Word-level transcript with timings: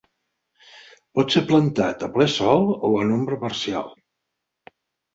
Pot 1.19 1.35
ser 1.35 1.43
plantat 1.51 2.07
a 2.09 2.11
ple 2.17 2.29
Sol 2.39 2.67
o 2.91 2.93
en 3.05 3.15
ombra 3.21 3.41
parcial. 3.47 3.91